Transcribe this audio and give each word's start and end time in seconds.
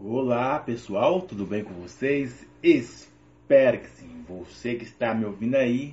Olá 0.00 0.60
pessoal, 0.60 1.22
tudo 1.22 1.44
bem 1.44 1.64
com 1.64 1.74
vocês? 1.74 2.46
Espero 2.62 3.80
que 3.80 3.90
sim. 3.90 4.24
Você 4.28 4.76
que 4.76 4.84
está 4.84 5.12
me 5.12 5.24
ouvindo 5.24 5.56
aí 5.56 5.92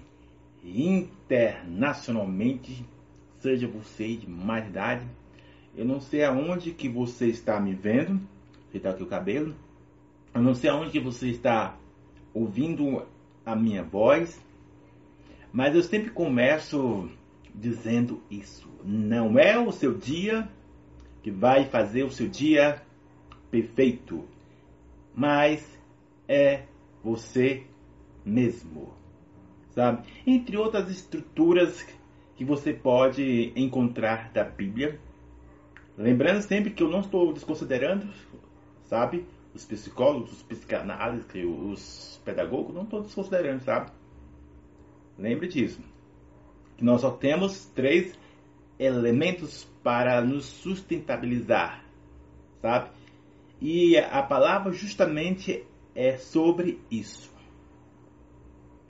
internacionalmente, 0.64 2.86
seja 3.40 3.68
você 3.68 4.16
de 4.16 4.30
mais 4.30 4.68
idade, 4.68 5.08
eu 5.76 5.86
não 5.86 6.00
sei 6.00 6.24
aonde 6.24 6.72
que 6.72 6.88
você 6.88 7.30
está 7.30 7.60
me 7.60 7.74
vendo, 7.74 8.22
está 8.72 8.92
aqui 8.92 9.02
o 9.02 9.08
cabelo, 9.08 9.56
eu 10.36 10.44
não 10.44 10.54
sei 10.54 10.70
aonde 10.70 10.92
que 10.92 11.00
você 11.00 11.30
está 11.30 11.76
ouvindo 12.32 13.08
a 13.44 13.56
minha 13.56 13.82
voz, 13.82 14.40
mas 15.52 15.76
eu 15.76 15.82
sempre 15.82 16.12
começo 16.12 17.10
dizendo 17.56 18.22
isso. 18.30 18.70
Não 18.84 19.40
é 19.40 19.58
o 19.58 19.72
seu 19.72 19.98
dia 19.98 20.48
que 21.24 21.32
vai 21.32 21.66
fazer 21.66 22.04
o 22.04 22.12
seu 22.12 22.28
dia 22.28 22.85
perfeito, 23.56 24.28
mas 25.16 25.66
é 26.28 26.64
você 27.02 27.64
mesmo, 28.26 28.94
sabe? 29.70 30.06
Entre 30.28 30.58
outras 30.58 30.90
estruturas 30.90 31.86
que 32.36 32.44
você 32.44 32.74
pode 32.74 33.54
encontrar 33.56 34.30
da 34.34 34.44
Bíblia. 34.44 35.00
Lembrando 35.98 36.42
sempre 36.42 36.72
que 36.72 36.84
eu 36.84 36.90
não 36.90 37.00
estou 37.00 37.32
desconsiderando, 37.32 38.10
sabe? 38.84 39.26
Os 39.54 39.64
psicólogos, 39.64 40.34
os 40.34 40.44
psicanalistas, 40.44 41.42
os 41.46 42.22
pedagogos, 42.26 42.76
não 42.76 42.84
estou 42.84 43.04
desconsiderando, 43.04 43.64
sabe? 43.64 43.90
Lembre 45.18 45.48
disso. 45.48 45.80
Que 46.76 46.84
nós 46.84 47.00
só 47.00 47.12
temos 47.12 47.68
três 47.68 48.20
elementos 48.78 49.64
para 49.82 50.20
nos 50.20 50.44
sustentabilizar, 50.44 51.86
sabe? 52.62 52.90
E 53.62 53.98
a 53.98 54.22
palavra 54.22 54.72
justamente 54.72 55.66
é 55.94 56.18
sobre 56.18 56.80
isso. 56.92 57.34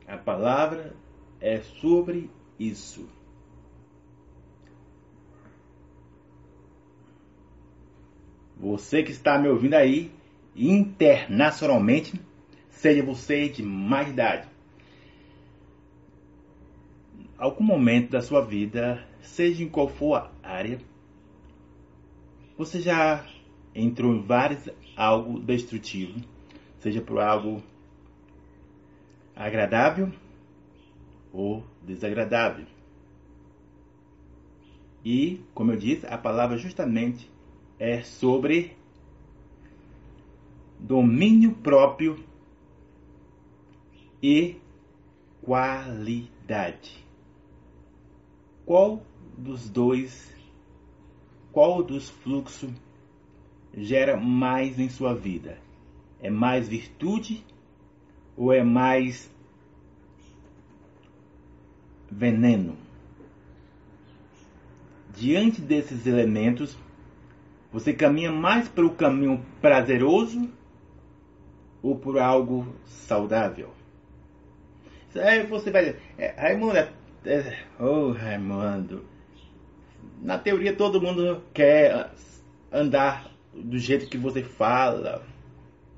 A 0.07 0.17
palavra 0.17 0.95
é 1.39 1.61
sobre 1.61 2.30
isso. 2.59 3.07
Você 8.57 9.03
que 9.03 9.11
está 9.11 9.38
me 9.38 9.47
ouvindo 9.47 9.73
aí 9.73 10.11
internacionalmente, 10.55 12.19
seja 12.69 13.03
você 13.03 13.50
de 13.50 13.61
mais 13.61 14.09
idade. 14.09 14.47
Algum 17.38 17.63
momento 17.63 18.11
da 18.11 18.22
sua 18.22 18.41
vida, 18.41 19.05
seja 19.22 19.63
em 19.63 19.69
qual 19.69 19.89
for 19.89 20.16
a 20.16 20.31
área, 20.50 20.79
você 22.57 22.81
já 22.81 23.25
entrou 23.76 24.16
em 24.16 24.22
vários 24.22 24.70
algo 24.95 25.40
destrutivo, 25.40 26.22
seja 26.80 27.02
por 27.02 27.20
algo 27.20 27.62
agradável 29.36 30.12
ou 31.34 31.64
desagradável. 31.84 32.66
E, 35.03 35.42
como 35.53 35.73
eu 35.73 35.78
disse, 35.78 36.08
a 36.08 36.18
palavra 36.18 36.58
justamente 36.58 37.30
é 37.78 38.02
sobre 38.02 38.76
domínio 40.80 41.53
próprio 41.56 42.23
e 44.23 44.56
qualidade. 45.42 47.06
Qual 48.66 49.03
dos 49.38 49.70
dois, 49.70 50.34
qual 51.52 51.84
dos 51.84 52.09
fluxos 52.09 52.72
gera 53.76 54.18
mais 54.18 54.80
em 54.80 54.90
sua 54.90 55.14
vida? 55.14 55.58
É 56.22 56.30
mais 56.30 56.68
virtude 56.68 57.44
ou 58.38 58.54
é 58.54 58.64
mais 58.64 59.30
veneno? 62.09 62.78
Diante 65.16 65.62
desses 65.62 66.06
elementos, 66.06 66.78
você 67.72 67.94
caminha 67.94 68.31
mais 68.31 68.68
para 68.68 68.85
o 68.85 68.96
caminho 68.96 69.46
prazeroso 69.62 70.50
ou 71.81 71.97
por 71.97 72.18
algo 72.18 72.68
saudável? 72.85 73.74
Aí 75.16 75.46
você 75.46 75.72
vai 75.72 75.85
dizer, 75.85 76.02
é, 76.18 76.35
Raimundo, 76.38 76.78
é, 76.78 76.91
é, 77.25 77.58
oh 77.80 78.12
Raimundo, 78.12 79.06
na 80.22 80.38
teoria 80.38 80.75
todo 80.75 81.02
mundo 81.02 81.41
quer 81.53 82.12
andar 82.72 83.34
do 83.63 83.77
jeito 83.77 84.07
que 84.07 84.17
você 84.17 84.43
fala. 84.43 85.23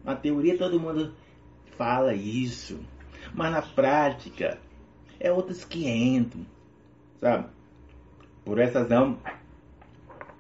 Na 0.04 0.16
teoria 0.16 0.58
todo 0.58 0.80
mundo 0.80 1.14
fala 1.78 2.14
isso, 2.14 2.80
mas 3.34 3.52
na 3.52 3.62
prática 3.62 4.60
é 5.20 5.32
outros 5.32 5.66
500, 5.66 6.42
sabe? 7.20 7.50
Por 8.46 8.60
essa 8.60 8.80
razão, 8.80 9.18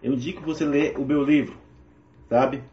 eu 0.01 0.15
digo 0.15 0.39
que 0.39 0.45
você 0.45 0.63
lê 0.63 0.91
o 0.91 1.05
meu 1.05 1.23
livro, 1.23 1.57
sabe? 2.29 2.63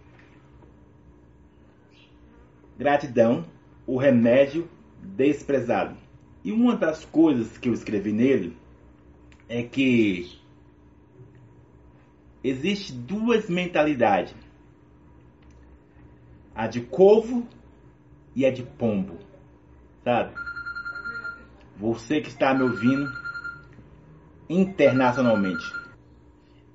Gratidão, 2.79 3.45
o 3.87 3.97
remédio 3.97 4.69
desprezado. 5.03 5.97
E 6.45 6.53
uma 6.53 6.77
das 6.77 7.05
coisas 7.05 7.57
que 7.59 7.69
eu 7.69 7.73
escrevi 7.73 8.13
nele 8.13 8.57
é 9.49 9.63
que 9.63 10.39
existe 12.45 12.93
duas 12.93 13.49
mentalidades. 13.49 14.37
A 16.55 16.67
de 16.67 16.83
corvo 16.83 17.49
e 18.37 18.45
a 18.45 18.51
de 18.51 18.63
pombo. 18.63 19.19
Sabe? 20.05 20.35
Você 21.79 22.21
que 22.21 22.29
está 22.29 22.53
me 22.55 22.63
ouvindo 22.63 23.11
internacionalmente. 24.49 25.65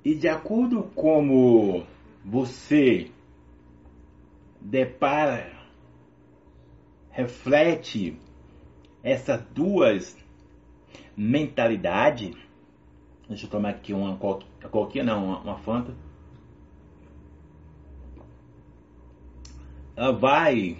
E 0.04 0.14
de 0.14 0.28
acordo 0.28 0.82
com 0.94 1.20
como 1.20 1.86
você 2.24 3.10
depara, 4.60 5.52
reflete 7.10 8.18
essas 9.02 9.42
duas 9.54 10.16
mentalidades, 11.16 12.36
Deixa 13.30 13.46
eu 13.46 13.50
tomar 13.50 13.68
aqui 13.68 13.92
uma 13.92 14.16
coquinha, 14.68 15.04
não, 15.04 15.24
uma, 15.24 15.38
uma 15.40 15.58
Fanta. 15.58 15.94
Ela 19.96 20.12
vai 20.12 20.78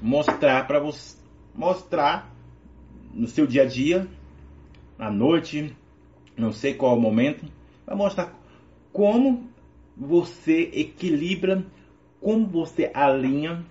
mostrar 0.00 0.66
para 0.66 0.78
você, 0.78 1.16
mostrar 1.54 2.32
no 3.12 3.26
seu 3.26 3.46
dia 3.46 3.62
a 3.62 3.66
dia, 3.66 4.08
à 4.98 5.10
noite, 5.10 5.74
não 6.36 6.52
sei 6.52 6.74
qual 6.74 6.98
momento, 6.98 7.46
vai 7.86 7.96
mostrar 7.96 8.32
como 8.92 9.48
você 9.96 10.70
equilibra, 10.72 11.64
como 12.20 12.46
você 12.46 12.90
alinha 12.94 13.64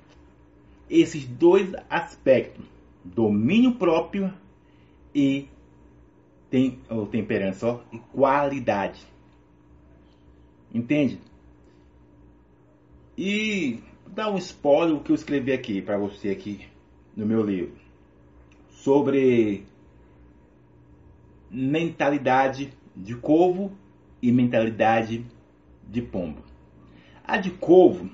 esses 0.89 1.25
dois 1.25 1.73
aspectos, 1.89 2.63
domínio 3.03 3.75
próprio 3.75 4.33
e 5.13 5.47
tem, 6.49 6.79
ou 6.89 7.07
temperança, 7.07 7.67
ó, 7.67 7.79
e 7.91 7.99
qualidade. 7.99 9.12
Entende? 10.73 11.19
E 13.17 13.79
dar 14.07 14.31
um 14.31 14.37
spoiler 14.37 14.95
o 14.95 15.01
que 15.01 15.11
eu 15.11 15.15
escrevi 15.15 15.51
aqui 15.51 15.81
para 15.81 15.97
você 15.97 16.29
aqui 16.29 16.67
no 17.15 17.25
meu 17.25 17.43
livro 17.43 17.75
sobre 18.69 19.65
mentalidade 21.49 22.73
de 22.95 23.15
corvo 23.15 23.71
e 24.21 24.31
mentalidade 24.31 25.25
de 25.87 26.01
pombo. 26.01 26.41
A 27.23 27.37
de 27.37 27.51
corvo, 27.51 28.09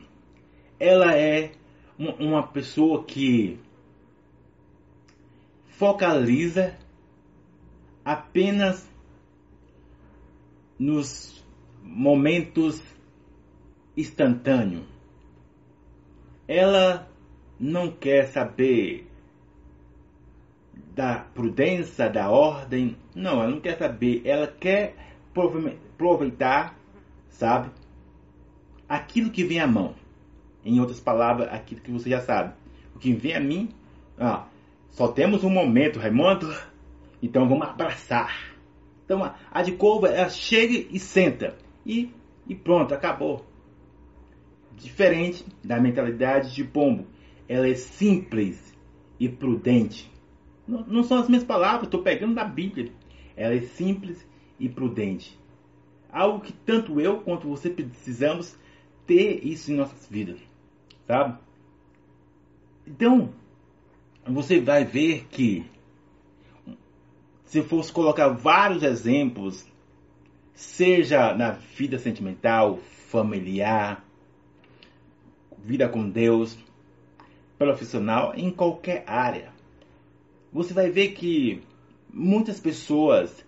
ela 0.79 1.15
é 1.15 1.51
uma 1.97 2.45
pessoa 2.45 3.03
que 3.03 3.57
focaliza 5.67 6.77
apenas 8.03 8.87
nos 10.77 11.43
momentos 11.81 12.81
instantâneos. 13.95 14.85
Ela 16.47 17.07
não 17.59 17.91
quer 17.91 18.27
saber 18.27 19.07
da 20.95 21.19
prudência, 21.33 22.09
da 22.09 22.29
ordem. 22.29 22.97
Não, 23.15 23.41
ela 23.41 23.51
não 23.51 23.59
quer 23.59 23.77
saber. 23.77 24.21
Ela 24.25 24.47
quer 24.47 24.95
aproveitar, 25.93 26.75
sabe? 27.29 27.69
Aquilo 28.87 29.29
que 29.29 29.43
vem 29.43 29.59
à 29.59 29.67
mão. 29.67 29.95
Em 30.65 30.79
outras 30.79 30.99
palavras, 30.99 31.47
aquilo 31.51 31.81
que 31.81 31.91
você 31.91 32.09
já 32.09 32.21
sabe. 32.21 32.53
O 32.95 32.99
que 32.99 33.13
vem 33.13 33.35
a 33.35 33.39
mim, 33.39 33.69
ah, 34.17 34.45
só 34.89 35.07
temos 35.07 35.43
um 35.43 35.49
momento, 35.49 35.99
Raimundo. 35.99 36.53
Então 37.21 37.47
vamos 37.47 37.67
abraçar. 37.67 38.55
Então 39.05 39.33
a 39.51 39.63
de 39.63 39.73
couve 39.73 40.07
ela 40.07 40.29
chega 40.29 40.73
e 40.73 40.99
senta. 40.99 41.55
E, 41.89 42.13
e 42.47 42.53
pronto, 42.53 42.93
acabou. 42.93 43.43
diferente 44.75 45.43
da 45.63 45.79
mentalidade 45.81 46.53
de 46.53 46.63
pombo. 46.63 47.07
Ela 47.47 47.67
é 47.67 47.73
simples 47.73 48.77
e 49.19 49.27
prudente. 49.27 50.09
Não, 50.67 50.85
não 50.85 51.03
são 51.03 51.17
as 51.17 51.27
minhas 51.27 51.43
palavras, 51.43 51.85
estou 51.85 52.03
pegando 52.03 52.35
da 52.35 52.45
Bíblia. 52.45 52.91
Ela 53.35 53.55
é 53.55 53.61
simples 53.61 54.23
e 54.59 54.69
prudente. 54.69 55.35
Algo 56.11 56.41
que 56.41 56.53
tanto 56.53 57.01
eu 57.01 57.21
quanto 57.21 57.49
você 57.49 57.71
precisamos 57.71 58.55
ter 59.07 59.43
isso 59.43 59.71
em 59.71 59.75
nossas 59.75 60.07
vidas, 60.07 60.39
sabe? 61.07 61.39
Então, 62.85 63.33
você 64.25 64.61
vai 64.61 64.85
ver 64.85 65.25
que 65.31 65.65
se 67.45 67.63
fosse 67.63 67.91
colocar 67.91 68.29
vários 68.29 68.83
exemplos, 68.83 69.67
seja 70.59 71.33
na 71.33 71.51
vida 71.51 71.97
sentimental, 71.97 72.79
familiar, 73.07 74.03
vida 75.57 75.87
com 75.87 76.09
Deus, 76.09 76.57
profissional, 77.57 78.33
em 78.35 78.51
qualquer 78.51 79.05
área, 79.07 79.53
você 80.51 80.73
vai 80.73 80.89
ver 80.89 81.13
que 81.13 81.61
muitas 82.13 82.59
pessoas 82.59 83.45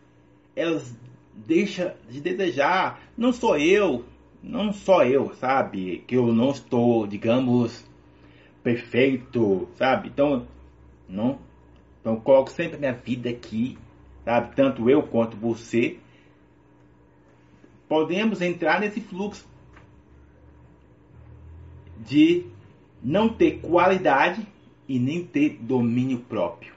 elas 0.56 0.96
deixam 1.36 1.92
de 2.10 2.22
desejar, 2.22 3.02
não 3.18 3.34
sou 3.34 3.58
eu, 3.58 4.06
não 4.42 4.72
só 4.72 5.04
eu, 5.04 5.34
sabe, 5.34 6.06
que 6.08 6.16
eu 6.16 6.32
não 6.32 6.52
estou, 6.52 7.06
digamos, 7.06 7.86
perfeito, 8.64 9.68
sabe? 9.76 10.08
Então, 10.08 10.48
não, 11.10 11.40
então 12.00 12.16
coloco 12.22 12.50
sempre 12.52 12.78
minha 12.78 12.94
vida 12.94 13.30
aqui 13.30 13.78
sabe? 14.24 14.56
Tanto 14.56 14.90
eu 14.90 15.04
quanto 15.04 15.36
você 15.36 15.98
podemos 17.92 18.42
entrar 18.42 18.80
nesse 18.80 19.02
fluxo 19.02 19.46
de 21.98 22.46
não 23.04 23.28
ter 23.28 23.60
qualidade 23.60 24.48
e 24.88 24.98
nem 24.98 25.26
ter 25.26 25.58
domínio 25.60 26.20
próprio. 26.20 26.74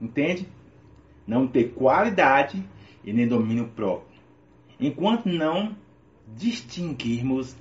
Entende? 0.00 0.46
Não 1.26 1.48
ter 1.48 1.74
qualidade 1.74 2.64
e 3.02 3.12
nem 3.12 3.26
domínio 3.26 3.66
próprio. 3.66 4.16
Enquanto 4.78 5.28
não 5.28 5.76
distinguirmos 6.28 7.56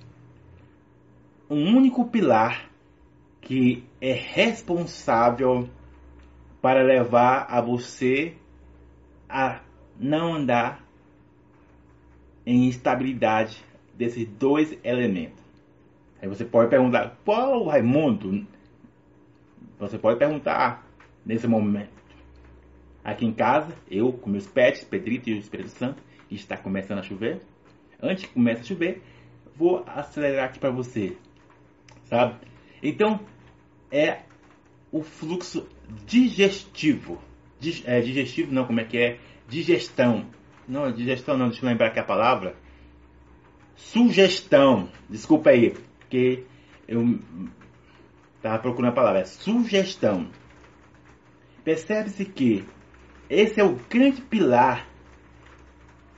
um 1.50 1.76
único 1.76 2.06
pilar 2.06 2.70
que 3.42 3.84
é 4.00 4.14
responsável 4.14 5.68
para 6.62 6.84
levar 6.84 7.48
a 7.50 7.60
você 7.60 8.38
a 9.28 9.62
não 10.00 10.36
andar 10.36 10.83
em 12.46 12.68
instabilidade 12.68 13.64
desses 13.96 14.28
dois 14.28 14.78
elementos. 14.84 15.44
Aí 16.22 16.28
você 16.28 16.46
pode 16.46 16.70
perguntar, 16.70 17.18
qual 17.26 17.66
Raimundo? 17.66 18.46
Você 19.80 19.98
pode 19.98 20.20
perguntar 20.20 20.86
nesse 21.26 21.48
momento. 21.48 21.92
Aqui 23.04 23.26
em 23.26 23.34
casa, 23.34 23.76
eu 23.92 24.14
com 24.14 24.30
meus 24.30 24.48
pets, 24.48 24.84
Pedrito 24.86 25.30
e 25.30 25.34
o 25.34 25.38
Espírito 25.38 25.70
Santo, 25.70 26.02
está 26.32 26.56
começando 26.56 27.00
a 27.00 27.04
chover. 27.04 27.42
Antes 28.02 28.26
que 28.26 28.34
comece 28.34 28.62
a 28.62 28.64
chover, 28.64 29.02
vou 29.56 29.84
acelerar 29.86 30.46
aqui 30.46 30.60
para 30.60 30.72
você, 30.72 31.18
sabe? 32.06 32.36
Então, 32.82 33.20
é 33.92 34.22
o 34.92 35.02
fluxo 35.04 35.68
digestivo. 36.06 37.22
é, 37.86 38.02
digestivo 38.02 38.54
não, 38.54 38.66
como 38.66 38.80
é 38.80 38.86
que 38.86 38.98
é? 38.98 39.20
Digestão. 39.48 40.26
Não, 40.68 40.92
digestão 40.92 41.38
não, 41.38 41.50
deixa 41.50 41.66
eu 41.66 41.70
lembrar 41.70 41.88
aqui 41.88 42.00
a 42.00 42.04
palavra. 42.04 42.56
Sugestão. 43.76 44.90
Desculpa 45.10 45.50
aí, 45.50 45.76
porque 46.00 46.44
eu 46.88 47.20
estava 48.38 48.60
procurando 48.60 48.92
a 48.92 48.96
palavra. 48.96 49.22
É 49.22 49.26
sugestão. 49.26 50.28
Percebe-se 51.64 52.26
que 52.26 52.66
esse 53.30 53.60
é 53.60 53.64
o 53.64 53.80
grande 53.90 54.22
pilar 54.22 54.88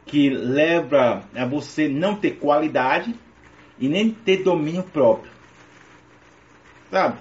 que 0.06 0.30
leva 0.30 1.24
a 1.36 1.46
você 1.46 1.88
não 1.88 2.16
ter 2.16 2.32
qualidade 2.38 3.16
e 3.80 3.88
nem 3.88 4.12
ter 4.12 4.44
domínio 4.44 4.84
próprio. 4.84 5.32
Sabe? 6.92 7.18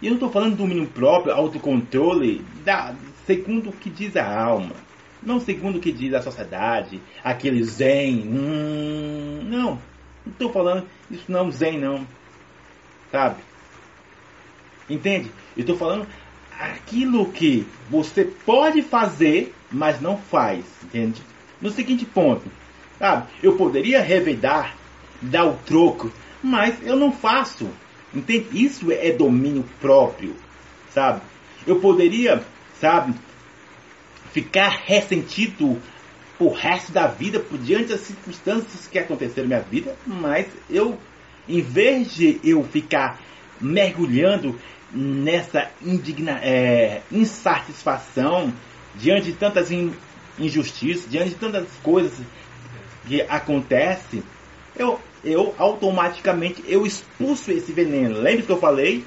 E 0.00 0.06
eu 0.06 0.10
não 0.10 0.16
estou 0.16 0.30
falando 0.30 0.56
domínio 0.56 0.86
próprio, 0.88 1.32
autocontrole, 1.32 2.44
da, 2.64 2.94
segundo 3.24 3.70
o 3.70 3.72
que 3.72 3.90
diz 3.90 4.16
a 4.16 4.40
alma. 4.40 4.74
Não 5.26 5.40
segundo 5.40 5.76
o 5.76 5.80
que 5.80 5.90
diz 5.90 6.14
a 6.14 6.22
sociedade, 6.22 7.02
aquele 7.22 7.62
zen. 7.64 8.22
Hum, 8.28 9.40
não, 9.42 9.70
não 10.24 10.32
estou 10.32 10.52
falando 10.52 10.86
isso 11.10 11.24
não 11.28 11.50
zen 11.50 11.78
não. 11.78 12.06
Sabe? 13.10 13.42
Entende? 14.88 15.30
Eu 15.56 15.62
estou 15.62 15.76
falando 15.76 16.06
aquilo 16.58 17.26
que 17.32 17.66
você 17.90 18.24
pode 18.24 18.82
fazer, 18.82 19.52
mas 19.70 20.00
não 20.00 20.16
faz. 20.16 20.64
Entende? 20.84 21.20
No 21.60 21.70
seguinte 21.70 22.04
ponto. 22.04 22.48
Sabe? 22.98 23.26
Eu 23.42 23.56
poderia 23.56 24.00
revedar, 24.00 24.76
dar 25.20 25.44
o 25.46 25.54
troco, 25.66 26.12
mas 26.42 26.76
eu 26.86 26.96
não 26.96 27.12
faço. 27.12 27.68
Entende? 28.14 28.46
Isso 28.52 28.90
é 28.92 29.10
domínio 29.10 29.64
próprio, 29.80 30.34
sabe? 30.90 31.20
Eu 31.66 31.80
poderia, 31.80 32.42
sabe, 32.80 33.12
ficar 34.36 34.82
ressentido 34.84 35.80
o 36.38 36.50
resto 36.50 36.92
da 36.92 37.06
vida 37.06 37.40
por 37.40 37.56
diante 37.56 37.86
das 37.86 38.00
circunstâncias 38.00 38.86
que 38.86 38.98
aconteceram 38.98 39.48
na 39.48 39.56
minha 39.56 39.66
vida, 39.66 39.96
mas 40.06 40.46
eu, 40.68 40.98
em 41.48 41.62
vez 41.62 42.14
de 42.14 42.38
eu 42.44 42.62
ficar 42.62 43.18
mergulhando 43.58 44.60
nessa 44.92 45.70
indigna, 45.80 46.38
é, 46.42 47.00
insatisfação 47.10 48.52
diante 48.94 49.32
de 49.32 49.38
tantas 49.38 49.70
injustiças, 50.38 51.10
diante 51.10 51.30
de 51.30 51.36
tantas 51.36 51.68
coisas 51.82 52.12
que 53.06 53.22
acontecem, 53.22 54.22
eu 54.78 55.00
eu 55.24 55.54
automaticamente 55.56 56.62
eu 56.68 56.84
expulso 56.84 57.50
esse 57.50 57.72
veneno. 57.72 58.20
Lembra 58.20 58.44
que 58.44 58.52
eu 58.52 58.60
falei? 58.60 59.02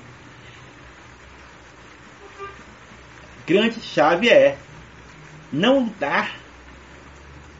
Grande 3.46 3.80
chave 3.80 4.28
é 4.28 4.58
não 5.52 5.86
lutar 5.86 6.36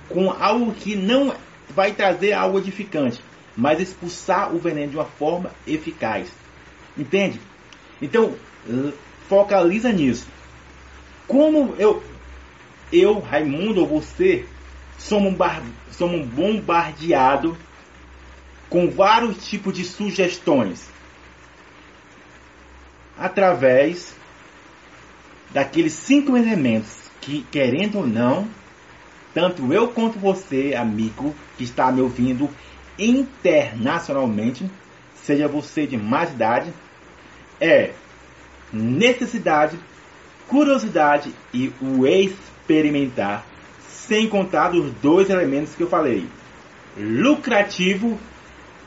com 0.08 0.32
algo 0.32 0.74
que 0.74 0.96
não 0.96 1.36
vai 1.70 1.94
trazer 1.94 2.34
algo 2.34 2.58
edificante, 2.58 3.22
mas 3.56 3.80
expulsar 3.80 4.54
o 4.54 4.60
veneno 4.60 4.92
de 4.92 4.98
uma 4.98 5.06
forma 5.06 5.52
eficaz. 5.68 6.30
Entende? 6.98 7.40
Então, 8.02 8.36
focaliza 9.28 9.92
nisso. 9.92 10.28
Como 11.28 11.76
eu, 11.78 12.04
eu, 12.92 13.20
Raimundo 13.20 13.82
ou 13.82 13.88
você, 13.88 14.46
somos, 14.98 15.36
somos 15.92 16.26
bombardeados 16.28 17.56
com 18.70 18.90
vários 18.90 19.48
tipos 19.48 19.74
de 19.74 19.84
sugestões 19.84 20.88
através 23.18 24.16
daqueles 25.52 25.94
cinco 25.94 26.38
elementos 26.38 27.09
que, 27.30 27.46
querendo 27.52 28.00
ou 28.00 28.08
não, 28.08 28.48
tanto 29.34 29.72
eu 29.72 29.90
quanto 29.90 30.18
você, 30.18 30.74
amigo, 30.76 31.36
que 31.58 31.64
está 31.64 31.92
me 31.92 32.02
ouvindo 32.02 32.50
internacionalmente, 32.98 34.70
seja 35.24 35.48
você 35.48 35.86
de 35.86 35.96
mais 35.96 36.32
idade, 36.32 36.74
é 37.62 37.92
necessidade, 38.74 39.78
curiosidade 40.48 41.32
e 41.54 41.72
o 41.80 42.08
experimentar, 42.08 43.46
sem 43.88 44.28
contar 44.28 44.74
os 44.74 44.92
dois 44.94 45.30
elementos 45.30 45.76
que 45.76 45.84
eu 45.84 45.90
falei: 45.90 46.28
lucrativo 46.98 48.20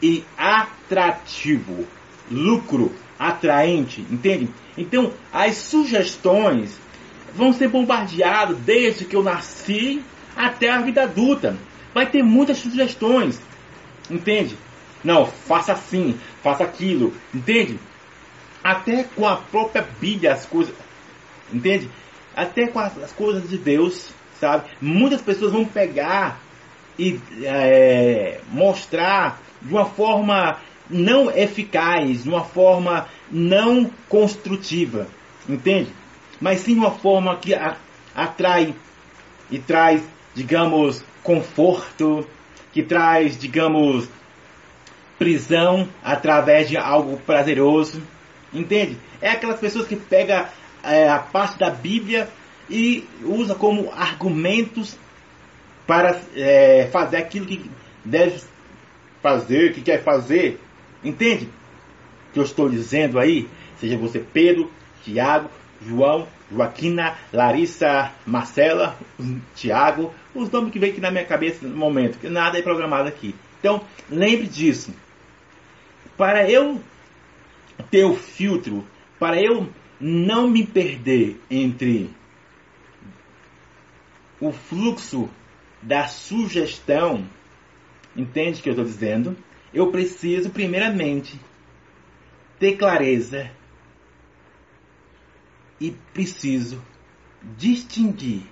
e 0.03 0.25
atrativo. 0.37 1.87
Lucro, 2.29 2.93
atraente, 3.19 4.01
entende? 4.11 4.49
Então, 4.77 5.13
as 5.33 5.57
sugestões 5.57 6.82
vão 7.35 7.53
ser 7.53 7.69
bombardeadas 7.69 8.59
desde 8.59 9.05
que 9.05 9.17
eu 9.17 9.23
nasci 9.23 10.03
até 10.37 10.71
a 10.71 10.81
vida 10.81 11.03
adulta. 11.05 11.57
Vai 11.95 12.07
ter 12.07 12.23
muitas 12.23 12.59
sugestões, 12.59 13.41
entende? 14.11 14.57
Não, 15.05 15.27
faça 15.27 15.73
assim, 15.73 16.19
faça 16.43 16.65
aquilo, 16.65 17.13
entende? 17.35 17.79
Até 18.63 19.05
com 19.05 19.27
a 19.27 19.37
própria 19.37 19.87
Bíblia 20.01 20.33
as 20.33 20.47
coisas, 20.47 20.75
entende? 21.53 21.91
Até 22.35 22.67
com 22.69 22.79
as, 22.79 22.97
as 22.99 23.13
coisas 23.13 23.49
de 23.49 23.59
Deus, 23.59 24.11
sabe? 24.41 24.71
Muitas 24.81 25.21
pessoas 25.21 25.53
vão 25.53 25.65
pegar 25.65 26.41
e 26.99 27.21
é, 27.43 28.41
mostrar 28.49 29.41
de 29.61 29.73
uma 29.73 29.85
forma 29.85 30.59
não 30.89 31.31
eficaz, 31.31 32.23
de 32.23 32.29
uma 32.29 32.45
forma 32.45 33.09
não 33.31 33.91
construtiva, 34.09 35.09
entende? 35.49 35.91
Mas 36.43 36.59
sim 36.59 36.75
uma 36.75 36.91
forma 36.91 37.37
que 37.37 37.55
atrai 38.13 38.75
e 39.49 39.61
traz, 39.61 40.03
digamos, 40.35 41.05
conforto, 41.23 42.27
que 42.73 42.83
traz, 42.83 43.39
digamos, 43.39 44.09
prisão 45.17 45.89
através 46.03 46.69
de 46.69 46.77
algo 46.77 47.17
prazeroso. 47.19 48.03
Entende? 48.53 48.99
É 49.21 49.31
aquelas 49.31 49.61
pessoas 49.61 49.87
que 49.87 49.95
pegam 49.95 50.45
é, 50.83 51.09
a 51.09 51.21
parte 51.21 51.61
da 51.61 51.71
Bíblia 51.71 52.29
e 52.69 53.07
usa 53.23 53.55
como 53.55 53.93
argumentos 53.93 54.99
para 55.87 56.21
é, 56.35 56.89
fazer 56.91 57.19
aquilo 57.19 57.47
que 57.47 57.71
deve 58.05 58.43
fazer, 59.23 59.75
que 59.75 59.81
quer 59.81 60.03
fazer. 60.03 60.59
Entende? 61.05 61.45
O 61.45 62.33
que 62.33 62.41
eu 62.41 62.45
estou 62.45 62.69
dizendo 62.69 63.21
aí, 63.21 63.49
seja 63.79 63.97
você 63.97 64.19
Pedro, 64.19 64.69
Tiago, 65.05 65.49
João, 65.87 66.27
Joaquina, 66.51 67.17
Larissa, 67.33 68.13
Marcela, 68.27 68.97
Tiago, 69.55 70.13
os 70.35 70.51
nomes 70.51 70.73
que 70.73 70.79
vem 70.79 70.91
aqui 70.91 71.01
na 71.01 71.11
minha 71.11 71.25
cabeça 71.25 71.67
no 71.67 71.77
momento, 71.77 72.19
que 72.19 72.29
nada 72.29 72.59
é 72.59 72.63
programado 72.63 73.09
aqui. 73.09 73.35
Então, 73.59 73.85
lembre 74.11 74.47
disso. 74.47 74.95
Para 76.17 76.49
eu 76.51 76.81
ter 77.91 78.05
o 78.05 78.15
filtro, 78.15 78.87
para 79.19 79.41
eu 79.41 79.69
não 80.01 80.49
me 80.49 80.67
perder 80.67 81.41
entre 81.51 82.11
o 84.41 84.53
fluxo 84.53 85.31
da 85.81 86.07
sugestão, 86.07 87.25
entende 88.17 88.61
o 88.61 88.63
que 88.63 88.69
eu 88.69 88.73
estou 88.73 88.85
dizendo? 88.85 89.37
Eu 89.73 89.91
preciso, 89.91 90.51
primeiramente, 90.51 91.41
ter 92.59 92.77
clareza 92.77 93.51
e 95.83 95.91
preciso 96.15 96.81
distinguir 97.59 98.43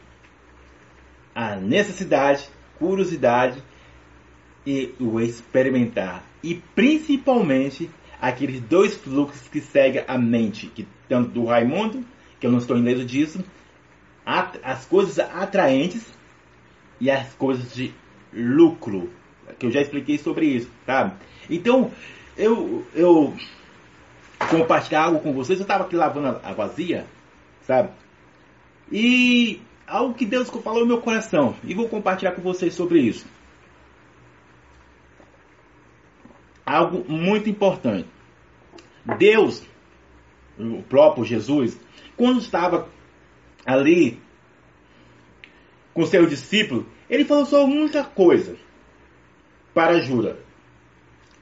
a 1.33 1.55
necessidade, 1.55 2.51
curiosidade 2.77 3.63
e 4.67 4.93
o 4.99 5.21
experimentar. 5.21 6.25
E 6.43 6.57
principalmente 6.75 7.89
aqueles 8.21 8.61
dois 8.61 8.97
fluxos 8.97 9.47
que 9.47 9.61
seguem 9.61 10.05
a 10.09 10.19
mente, 10.19 10.67
que 10.67 10.89
tanto 11.09 11.31
do 11.31 11.45
Raimundo, 11.45 12.05
que 12.41 12.47
eu 12.49 12.51
não 12.51 12.59
estou 12.59 12.77
indo 12.77 13.05
disso, 13.05 13.45
as 14.27 14.85
coisas 14.87 15.21
atraentes 15.21 16.05
e 17.01 17.09
as 17.09 17.33
coisas 17.35 17.73
de 17.73 17.95
lucro, 18.33 19.09
que 19.57 19.67
eu 19.67 19.71
já 19.71 19.81
expliquei 19.81 20.19
sobre 20.19 20.47
isso, 20.47 20.71
tá? 20.85 21.17
Então, 21.49 21.93
eu, 22.37 22.85
eu 22.93 23.35
compartilhar 24.49 25.05
algo 25.05 25.21
com 25.21 25.33
vocês, 25.33 25.59
eu 25.59 25.65
estava 25.65 25.85
aqui 25.85 25.95
lavando 25.95 26.41
a 26.43 26.53
vazia, 26.53 27.07
sabe? 27.71 27.91
E 28.91 29.63
algo 29.87 30.15
que 30.15 30.27
Deus 30.27 30.51
falou 30.51 30.81
no 30.81 30.87
meu 30.87 31.01
coração. 31.01 31.55
E 31.63 31.73
vou 31.73 31.89
compartilhar 31.89 32.33
com 32.33 32.43
vocês 32.43 32.75
sobre 32.75 33.01
isso. 33.01 33.25
Algo 36.67 37.05
muito 37.09 37.49
importante. 37.49 38.09
Deus, 39.19 39.63
o 40.59 40.83
próprio 40.83 41.25
Jesus, 41.25 41.79
quando 42.17 42.41
estava 42.41 42.89
ali 43.65 44.21
com 45.95 46.05
seu 46.07 46.27
discípulo, 46.27 46.89
ele 47.09 47.25
falou 47.25 47.47
só 47.47 47.67
muita 47.69 48.03
coisa 48.03 48.57
para 49.73 50.01
Judas. 50.01 50.37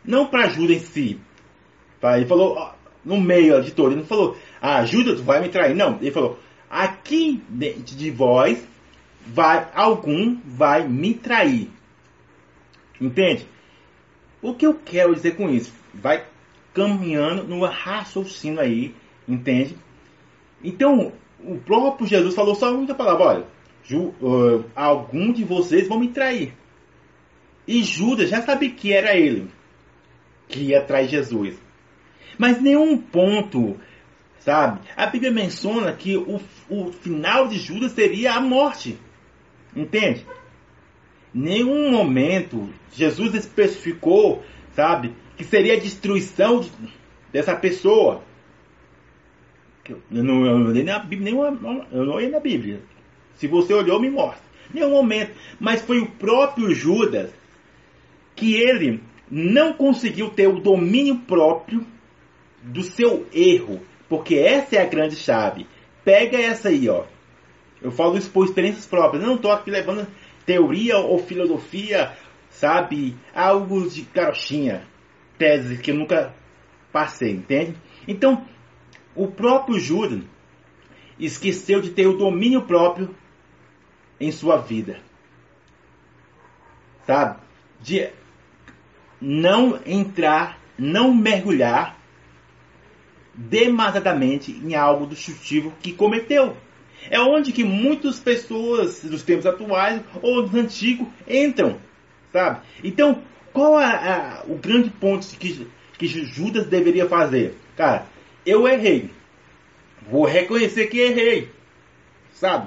Não 0.05 0.27
para 0.27 0.51
Judas 0.51 0.77
em 0.77 0.81
si. 0.81 1.21
Ele 2.03 2.27
falou 2.27 2.75
no 3.09 3.19
meio 3.19 3.63
de 3.63 3.73
todo. 3.73 3.93
Ele 3.93 4.01
não 4.01 4.07
falou, 4.07 4.37
ah, 4.61 4.85
Judas 4.85 5.21
vai 5.21 5.41
me 5.41 5.49
trair. 5.49 5.75
Não, 5.75 5.99
ele 6.01 6.11
falou, 6.11 6.39
aqui 6.69 7.43
dentro 7.49 7.97
de 7.97 8.11
vós, 8.11 8.63
vai, 9.27 9.67
algum 9.75 10.39
vai 10.45 10.87
me 10.87 11.15
trair. 11.15 11.71
Entende? 13.01 13.47
O 14.43 14.55
que 14.55 14.67
eu 14.67 14.75
quero 14.75 15.15
dizer 15.15 15.37
com 15.37 15.49
isso? 15.49 15.73
Vai 15.95 16.25
caminhando 16.75 17.45
no 17.45 17.65
raciocínio 17.65 18.61
aí, 18.61 18.95
entende? 19.27 19.77
Então, 20.63 21.13
o 21.41 21.57
próprio 21.57 22.07
Jesus 22.07 22.35
falou 22.35 22.55
só 22.55 22.73
muita 22.73 22.95
palavra, 22.95 23.25
olha, 23.25 23.45
Ju, 23.85 24.13
uh, 24.21 24.65
algum 24.77 25.33
de 25.33 25.45
vocês 25.45 25.89
vão 25.89 25.99
me 25.99 26.09
trair. 26.09 26.53
E 27.67 27.83
Judas 27.83 28.29
já 28.29 28.43
sabia 28.43 28.71
que 28.71 28.93
era 28.93 29.17
ele 29.17 29.49
que 30.47 30.61
ia 30.61 30.83
trair 30.83 31.09
Jesus. 31.09 31.57
Mas 32.39 32.63
nenhum 32.63 32.97
ponto 32.97 33.77
sabe? 34.49 34.81
A 34.97 35.07
Bíblia 35.07 35.31
menciona 35.31 35.93
que 35.93 36.17
o, 36.17 36.41
o 36.71 36.91
final 36.93 37.49
de 37.49 37.59
Judas 37.59 37.93
seria 37.93 38.33
a 38.33 38.41
morte. 38.41 38.99
Entende? 39.77 40.27
Nenhum 41.35 41.91
momento 41.91 42.71
Jesus 42.91 43.35
especificou, 43.35 44.43
sabe, 44.73 45.15
que 45.37 45.45
seria 45.45 45.75
a 45.75 45.79
destruição 45.79 46.65
dessa 47.31 47.55
pessoa. 47.55 48.23
Eu 50.11 50.25
não, 50.25 50.47
eu 50.47 50.59
não, 50.59 50.85
na 50.85 50.99
Bíblia, 50.99 51.31
nenhuma, 51.31 51.87
eu 51.93 52.05
não 52.07 52.15
olhei 52.15 52.31
na 52.31 52.41
Bíblia. 52.41 52.81
Se 53.35 53.47
você 53.47 53.75
olhou, 53.75 54.01
me 54.01 54.11
mostra. 54.11 54.43
Nenhum 54.73 54.91
momento. 54.91 55.33
Mas 55.61 55.83
foi 55.83 55.99
o 55.99 56.07
próprio 56.07 56.75
Judas 56.75 57.31
que 58.35 58.55
ele 58.55 59.03
não 59.31 59.73
conseguiu 59.73 60.31
ter 60.31 60.47
o 60.47 60.61
domínio 60.61 61.17
próprio 61.21 61.87
do 62.63 62.83
seu 62.83 63.27
erro. 63.33 63.81
Porque 64.09 64.37
essa 64.37 64.77
é 64.77 64.83
a 64.83 64.89
grande 64.89 65.17
chave. 65.17 65.67
Pega 66.05 66.39
essa 66.39 66.69
aí, 66.69 66.89
ó. 66.89 67.05
Eu 67.81 67.91
falo 67.91 68.17
isso 68.17 68.31
por 68.31 68.45
experiências 68.45 68.87
próprias. 68.87 69.23
Eu 69.23 69.29
não 69.29 69.37
estou 69.37 69.53
aqui 69.53 69.71
levando 69.71 70.07
teoria 70.45 70.97
ou 70.99 71.19
filosofia, 71.19 72.17
sabe? 72.51 73.17
Algo 73.35 73.89
de 73.89 74.03
carochinha. 74.03 74.87
Tese 75.37 75.79
que 75.79 75.91
eu 75.91 75.95
nunca 75.95 76.35
passei, 76.93 77.33
entende? 77.33 77.77
Então, 78.07 78.47
o 79.15 79.29
próprio 79.29 79.79
Judas 79.79 80.23
esqueceu 81.19 81.81
de 81.81 81.91
ter 81.91 82.07
o 82.07 82.17
domínio 82.17 82.63
próprio 82.63 83.15
em 84.19 84.33
sua 84.33 84.57
vida. 84.57 85.01
Sabe? 87.07 87.41
De 87.81 88.09
não 89.21 89.81
entrar, 89.85 90.59
não 90.79 91.15
mergulhar 91.15 91.98
demasiadamente 93.39 94.51
em 94.51 94.75
algo 94.75 95.07
destrutivo 95.07 95.73
que 95.81 95.93
cometeu. 95.93 96.57
É 97.09 97.21
onde 97.21 97.53
que 97.53 97.63
muitas 97.63 98.19
pessoas 98.19 99.05
dos 99.05 99.23
tempos 99.23 99.47
atuais 99.47 100.03
ou 100.21 100.43
dos 100.43 100.55
antigos 100.55 101.07
entram, 101.29 101.79
sabe? 102.33 102.61
Então, 102.83 103.23
qual 103.53 103.81
é 103.81 104.43
o 104.49 104.57
grande 104.57 104.91
ponto 104.91 105.25
que, 105.39 105.69
que 105.97 106.09
Judas 106.09 106.67
deveria 106.67 107.07
fazer? 107.07 107.55
Cara, 107.77 108.07
eu 108.45 108.67
errei. 108.67 109.11
Vou 110.11 110.25
reconhecer 110.25 110.89
que 110.89 110.99
errei, 110.99 111.49
sabe? 112.33 112.67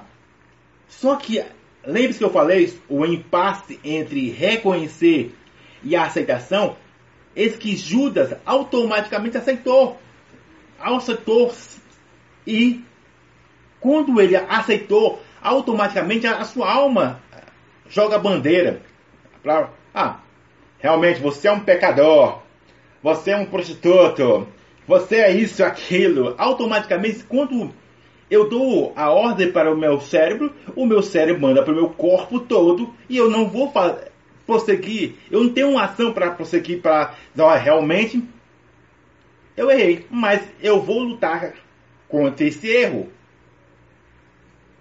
Só 0.87 1.17
que, 1.17 1.43
lembre-se 1.85 2.19
que 2.19 2.23
eu 2.23 2.31
falei, 2.31 2.73
o 2.87 3.05
impasse 3.05 3.77
entre 3.83 4.29
reconhecer 4.29 5.35
e 5.83 5.97
a 5.97 6.05
aceitação, 6.05 6.77
esse 7.35 7.57
que 7.57 7.75
Judas 7.75 8.37
automaticamente 8.45 9.37
aceitou 9.37 9.99
aceitou 10.83 11.53
e 12.45 12.83
quando 13.79 14.21
ele 14.21 14.35
aceitou, 14.35 15.21
automaticamente 15.41 16.27
a 16.27 16.43
sua 16.43 16.71
alma 16.71 17.19
joga 17.89 18.15
a 18.15 18.19
bandeira 18.19 18.81
ah, 19.93 20.19
realmente 20.79 21.19
você 21.19 21.47
é 21.47 21.51
um 21.51 21.59
pecador, 21.59 22.39
você 23.01 23.31
é 23.31 23.37
um 23.37 23.45
prostituto, 23.45 24.47
você 24.87 25.17
é 25.17 25.31
isso, 25.31 25.63
aquilo. 25.63 26.35
Automaticamente, 26.37 27.23
quando 27.23 27.71
eu 28.29 28.47
dou 28.47 28.93
a 28.95 29.09
ordem 29.09 29.51
para 29.51 29.73
o 29.73 29.77
meu 29.77 29.99
cérebro, 29.99 30.53
o 30.75 30.85
meu 30.85 31.01
cérebro 31.01 31.41
manda 31.41 31.63
para 31.63 31.73
o 31.73 31.75
meu 31.75 31.89
corpo 31.89 32.39
todo 32.39 32.93
e 33.09 33.17
eu 33.17 33.29
não 33.29 33.49
vou 33.49 33.73
prosseguir. 34.45 35.15
Eu 35.29 35.43
não 35.43 35.49
tenho 35.49 35.71
uma 35.71 35.83
ação 35.85 36.13
para 36.13 36.31
prosseguir 36.31 36.81
para 36.81 37.13
realmente 37.57 38.23
eu 39.55 39.69
errei, 39.69 40.05
mas 40.09 40.41
eu 40.61 40.81
vou 40.81 41.03
lutar 41.03 41.53
contra 42.07 42.45
esse 42.45 42.67
erro. 42.67 43.09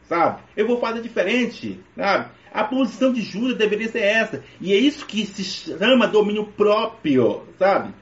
Sabe? 0.04 0.42
Eu 0.56 0.66
vou 0.66 0.80
fazer 0.80 1.00
diferente. 1.00 1.80
Sabe? 1.96 2.30
A 2.52 2.64
posição 2.64 3.12
de 3.12 3.22
Judas 3.22 3.56
deveria 3.56 3.88
ser 3.88 4.02
essa. 4.02 4.44
E 4.60 4.72
é 4.72 4.76
isso 4.76 5.06
que 5.06 5.24
se 5.24 5.44
chama 5.44 6.08
domínio 6.08 6.46
próprio. 6.46 7.44
Sabe? 7.58 7.94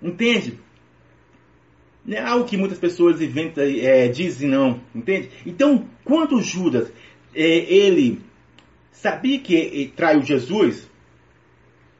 Entende? 0.00 0.58
Não 2.04 2.16
é 2.16 2.20
algo 2.20 2.48
que 2.48 2.56
muitas 2.56 2.80
pessoas 2.80 3.20
inventam, 3.20 3.62
é, 3.62 4.08
dizem 4.08 4.48
não. 4.48 4.80
Entende? 4.92 5.30
Então, 5.46 5.88
quando 6.04 6.42
Judas 6.42 6.92
é, 7.32 7.42
ele 7.42 8.20
sabia 8.90 9.38
que 9.38 9.92
traiu 9.96 10.22
Jesus, 10.22 10.90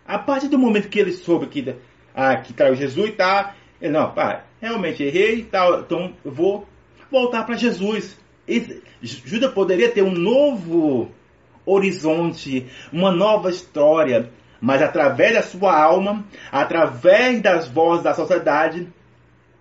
a 0.04 0.18
partir 0.18 0.48
do 0.48 0.58
momento 0.58 0.88
que 0.88 0.98
ele 0.98 1.12
soube 1.12 1.46
que 1.46 1.74
ah, 2.14 2.36
que 2.36 2.52
traiu 2.52 2.74
Jesus 2.74 3.08
e 3.08 3.12
tá. 3.12 3.54
Não, 3.80 4.12
pá, 4.12 4.44
realmente 4.60 5.02
errei 5.02 5.40
e 5.40 5.44
tal, 5.44 5.80
então 5.80 6.12
eu 6.24 6.30
vou 6.30 6.68
voltar 7.10 7.44
para 7.44 7.56
Jesus. 7.56 8.18
Judas 9.02 9.52
poderia 9.52 9.90
ter 9.90 10.02
um 10.02 10.12
novo 10.12 11.10
horizonte, 11.64 12.66
uma 12.92 13.10
nova 13.10 13.50
história, 13.50 14.30
mas 14.60 14.82
através 14.82 15.34
da 15.34 15.42
sua 15.42 15.76
alma, 15.76 16.24
através 16.50 17.40
das 17.40 17.68
vozes 17.68 18.04
da 18.04 18.14
sociedade, 18.14 18.88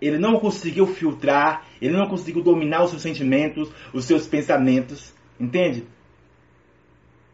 ele 0.00 0.18
não 0.18 0.38
conseguiu 0.38 0.86
filtrar, 0.86 1.64
ele 1.80 1.96
não 1.96 2.08
conseguiu 2.08 2.42
dominar 2.42 2.82
os 2.82 2.90
seus 2.90 3.02
sentimentos, 3.02 3.70
os 3.92 4.04
seus 4.04 4.26
pensamentos, 4.26 5.14
entende? 5.38 5.84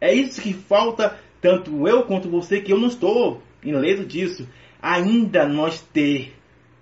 É 0.00 0.12
isso 0.12 0.40
que 0.40 0.52
falta 0.52 1.18
tanto 1.40 1.88
eu 1.88 2.02
quanto 2.04 2.28
você, 2.28 2.60
que 2.60 2.72
eu 2.72 2.78
não 2.78 2.88
estou 2.88 3.42
ileso 3.62 4.04
disso, 4.04 4.48
ainda 4.80 5.47
nós 5.47 5.80
ter 5.80 6.35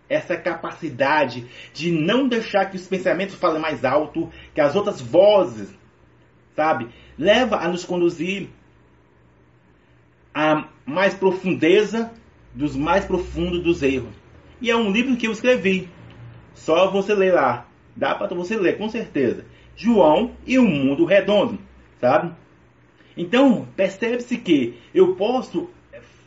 essa 0.09 0.37
capacidade 0.37 1.47
de 1.73 1.91
não 1.91 2.29
deixar 2.29 2.67
que 2.67 2.76
os 2.76 2.87
pensamentos 2.87 3.35
falem 3.35 3.61
mais 3.61 3.85
alto, 3.85 4.31
que 4.55 4.61
as 4.61 4.76
outras 4.76 5.00
vozes, 5.00 5.69
sabe, 6.55 6.88
leva 7.19 7.57
a 7.57 7.69
nos 7.69 7.85
conduzir 7.85 8.49
a 10.33 10.69
mais 10.85 11.15
profundeza 11.15 12.12
dos 12.55 12.76
mais 12.76 13.05
profundos 13.05 13.62
dos 13.62 13.83
erros. 13.83 14.15
E 14.61 14.71
é 14.71 14.76
um 14.76 14.91
livro 14.91 15.17
que 15.17 15.26
eu 15.26 15.33
escrevi. 15.33 15.88
Só 16.55 16.91
você 16.91 17.15
ler 17.15 17.35
lá. 17.35 17.67
Dá 17.95 18.15
para 18.15 18.35
você 18.35 18.57
ler, 18.57 18.79
com 18.79 18.88
certeza. 18.88 19.45
João 19.75 20.33
e 20.47 20.59
o 20.59 20.65
Mundo 20.65 21.05
Redondo, 21.05 21.59
sabe? 22.00 22.33
Então, 23.17 23.67
percebe-se 23.76 24.37
que 24.38 24.79
eu 24.95 25.15
posso 25.15 25.71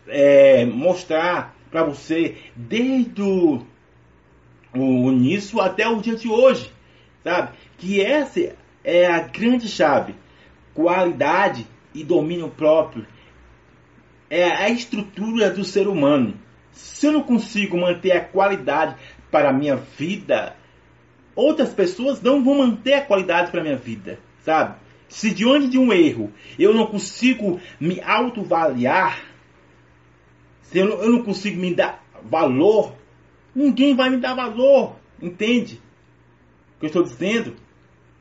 é, 0.07 0.65
mostrar 0.65 1.55
para 1.71 1.83
você 1.83 2.37
desde 2.55 3.21
o, 3.21 3.65
início 4.73 5.59
até 5.59 5.87
o 5.87 6.01
dia 6.01 6.15
de 6.15 6.27
hoje, 6.27 6.71
sabe? 7.23 7.57
Que 7.77 8.01
essa 8.01 8.55
é 8.83 9.05
a 9.05 9.19
grande 9.19 9.67
chave. 9.67 10.15
Qualidade 10.73 11.65
e 11.93 12.03
domínio 12.03 12.49
próprio 12.49 13.05
é 14.29 14.43
a 14.43 14.69
estrutura 14.69 15.49
do 15.49 15.63
ser 15.63 15.87
humano. 15.87 16.35
Se 16.71 17.07
eu 17.07 17.11
não 17.11 17.23
consigo 17.23 17.77
manter 17.77 18.11
a 18.11 18.23
qualidade 18.23 18.95
para 19.31 19.49
a 19.49 19.53
minha 19.53 19.75
vida, 19.75 20.55
outras 21.35 21.73
pessoas 21.73 22.21
não 22.21 22.43
vão 22.43 22.59
manter 22.59 22.93
a 22.93 23.01
qualidade 23.01 23.51
para 23.51 23.61
a 23.61 23.63
minha 23.63 23.75
vida, 23.75 24.19
sabe? 24.39 24.75
Se 25.07 25.33
diante 25.33 25.67
de 25.69 25.77
um 25.77 25.91
erro 25.91 26.31
eu 26.57 26.73
não 26.73 26.85
consigo 26.85 27.59
me 27.79 27.99
autoavaliar, 28.01 29.28
se 30.71 30.79
eu 30.79 30.87
não, 30.87 31.03
eu 31.03 31.11
não 31.11 31.23
consigo 31.23 31.59
me 31.59 31.73
dar 31.73 32.03
valor, 32.23 32.95
ninguém 33.53 33.95
vai 33.95 34.09
me 34.09 34.17
dar 34.17 34.33
valor, 34.33 34.95
entende? 35.21 35.81
O 36.75 36.79
que 36.79 36.85
eu 36.85 36.87
estou 36.87 37.03
dizendo, 37.03 37.55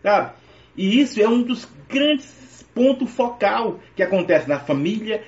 sabe? 0.03 0.33
E 0.77 1.01
isso 1.01 1.21
é 1.21 1.29
um 1.29 1.43
dos 1.43 1.69
grandes 1.89 2.67
pontos 2.75 3.11
focal 3.11 3.81
que 3.97 4.03
acontece 4.03 4.49
na 4.49 4.61
família 4.61 5.25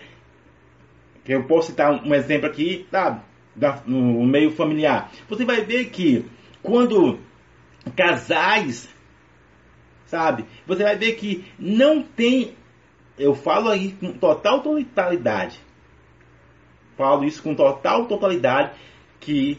eu 1.32 1.44
posso 1.44 1.68
citar 1.68 1.92
um 2.04 2.14
exemplo 2.14 2.48
aqui, 2.48 2.86
sabe? 2.90 3.22
Da, 3.54 3.82
no 3.86 4.24
meio 4.26 4.50
familiar. 4.50 5.10
Você 5.28 5.44
vai 5.44 5.64
ver 5.64 5.90
que 5.90 6.24
quando 6.62 7.18
casais, 7.96 8.88
sabe? 10.06 10.44
Você 10.66 10.82
vai 10.82 10.96
ver 10.96 11.12
que 11.14 11.44
não 11.58 12.02
tem. 12.02 12.54
Eu 13.18 13.34
falo 13.34 13.68
aí 13.68 13.92
com 13.92 14.12
total 14.12 14.60
totalidade. 14.60 15.60
Falo 17.00 17.24
isso 17.24 17.42
com 17.42 17.54
total 17.54 18.04
totalidade 18.04 18.72
que 19.18 19.58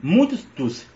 muitos 0.00 0.44
dos, 0.56 0.86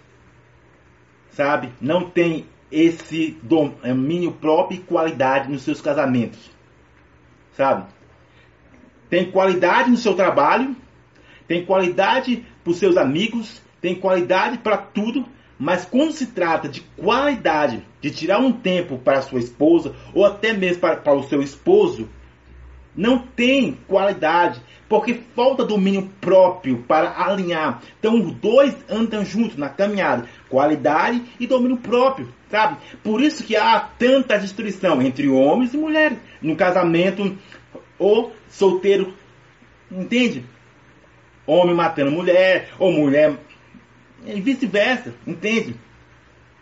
sabe, 1.30 1.72
não 1.80 2.08
tem 2.08 2.46
esse 2.70 3.37
domínio 3.42 4.30
próprio 4.30 4.78
e 4.78 4.80
qualidade 4.80 5.50
nos 5.50 5.62
seus 5.62 5.80
casamentos. 5.80 6.52
Sabe? 7.50 7.87
tem 9.10 9.28
qualidade 9.28 9.90
no 9.90 9.96
seu 9.96 10.14
trabalho, 10.14 10.76
tem 11.48 11.64
qualidade 11.64 12.46
para 12.62 12.70
os 12.70 12.78
seus 12.78 12.96
amigos, 12.96 13.60
tem 13.80 13.96
qualidade 13.96 14.58
para 14.58 14.76
tudo, 14.76 15.26
mas 15.59 15.85
quando 15.85 16.12
se 16.12 16.26
trata 16.26 16.68
de 16.68 16.83
qualidade, 16.96 17.85
de 18.00 18.12
tirar 18.12 18.38
um 18.38 18.52
tempo 18.52 18.98
para 18.98 19.20
sua 19.22 19.40
esposa 19.40 19.96
ou 20.14 20.24
até 20.24 20.52
mesmo 20.52 20.81
para, 20.81 20.94
para 20.94 21.14
o 21.14 21.24
seu 21.24 21.42
esposo, 21.42 22.09
não 22.98 23.20
tem 23.20 23.78
qualidade, 23.87 24.61
porque 24.88 25.20
falta 25.37 25.64
domínio 25.64 26.11
próprio 26.20 26.78
para 26.78 27.12
alinhar. 27.16 27.80
Então 28.00 28.18
os 28.20 28.32
dois 28.32 28.74
andam 28.90 29.24
juntos 29.24 29.56
na 29.56 29.68
caminhada, 29.68 30.28
qualidade 30.48 31.22
e 31.38 31.46
domínio 31.46 31.76
próprio, 31.76 32.34
sabe? 32.50 32.78
Por 33.04 33.22
isso 33.22 33.44
que 33.44 33.54
há 33.54 33.78
tanta 33.78 34.37
destruição 34.37 35.00
entre 35.00 35.28
homens 35.28 35.72
e 35.72 35.76
mulheres 35.76 36.18
no 36.42 36.56
casamento 36.56 37.38
ou 37.96 38.32
solteiro, 38.48 39.14
entende? 39.88 40.44
Homem 41.46 41.76
matando 41.76 42.11
mulher, 42.11 42.70
ou 42.80 42.92
mulher, 42.92 43.38
e 44.26 44.40
vice-versa, 44.40 45.14
entende? 45.24 45.76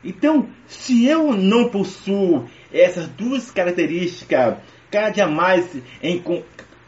Então, 0.04 0.48
se 0.66 1.06
eu 1.06 1.32
não 1.32 1.70
possuo 1.70 2.46
essas 2.70 3.08
duas 3.08 3.50
características 3.50 4.58
cada 4.90 5.10
dia 5.10 5.26
mais 5.26 5.76
em 6.02 6.22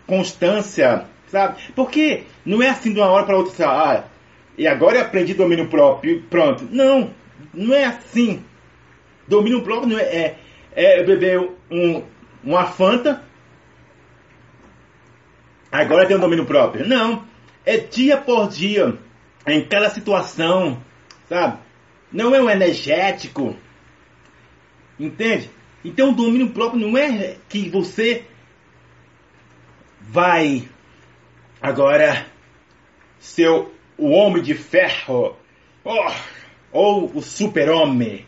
constância, 0.06 1.04
sabe? 1.28 1.58
Porque 1.74 2.24
não 2.44 2.62
é 2.62 2.70
assim 2.70 2.92
de 2.92 2.98
uma 2.98 3.08
hora 3.08 3.26
para 3.26 3.37
outra, 3.37 3.68
ah, 3.68 4.04
e 4.56 4.66
agora 4.66 4.96
eu 4.96 5.02
aprendi 5.02 5.34
domínio 5.34 5.68
próprio, 5.68 6.22
pronto. 6.22 6.66
Não, 6.70 7.11
não 7.54 7.74
é 7.74 7.84
assim. 7.84 8.44
Domínio 9.26 9.62
próprio 9.62 9.90
não 9.90 9.98
é, 9.98 10.04
é, 10.04 10.37
é 10.74 11.02
beber 11.04 11.50
um, 11.70 12.02
uma 12.42 12.64
Fanta 12.66 13.22
agora 15.70 16.06
tem 16.06 16.16
um 16.16 16.20
domínio 16.20 16.44
próprio. 16.44 16.87
Não. 16.87 17.24
É 17.64 17.76
dia 17.76 18.16
por 18.16 18.48
dia, 18.48 18.96
em 19.46 19.64
cada 19.64 19.90
situação, 19.90 20.82
sabe? 21.28 21.58
Não 22.11 22.34
é 22.34 22.40
um 22.40 22.48
energético. 22.48 23.54
Entende? 24.98 25.50
Então 25.85 26.11
o 26.11 26.14
domínio 26.14 26.51
próprio 26.51 26.81
não 26.81 26.97
é 26.97 27.37
que 27.49 27.69
você 27.69 28.25
vai 30.01 30.69
agora 31.61 32.27
ser 33.19 33.49
o 33.49 34.11
homem 34.11 34.43
de 34.43 34.55
ferro 34.55 35.37
oh, 35.85 36.12
ou 36.73 37.11
o 37.14 37.23
super-homem. 37.23 38.27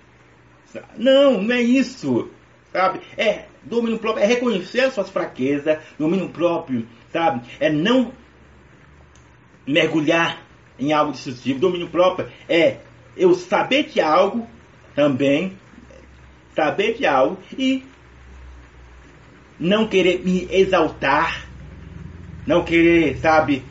Não, 0.97 1.43
não 1.43 1.55
é 1.55 1.63
isso. 1.63 2.31
Sabe? 2.73 3.01
É 3.17 3.47
domínio 3.65 3.99
próprio, 3.99 4.23
é 4.23 4.27
reconhecer 4.27 4.91
suas 4.93 5.11
fraquezas, 5.11 5.79
domínio 5.99 6.29
próprio 6.29 6.87
sabe? 7.13 7.43
É 7.59 7.71
não 7.71 8.13
mergulhar 9.67 10.43
em 10.79 10.93
algo 10.93 11.13
destrutivo. 11.13 11.61
Domínio 11.61 11.89
próprio 11.89 12.31
é 12.49 12.79
eu 13.17 13.35
saber 13.35 13.85
de 13.85 14.01
algo 14.01 14.47
também, 14.95 15.59
saber 16.55 16.95
de 16.95 17.07
algo 17.07 17.39
e 17.57 17.85
não 19.59 19.87
querer 19.87 20.25
me 20.25 20.49
exaltar, 20.51 21.47
não 22.47 22.65
querer, 22.65 23.19
sabe, 23.19 23.63